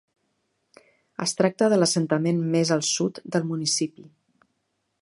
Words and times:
Es 1.25 1.35
tracta 1.41 1.67
de 1.75 1.79
l'assentament 1.81 2.41
més 2.57 2.73
al 2.77 2.85
sud 2.89 3.21
del 3.37 3.47
municipi. 3.53 4.09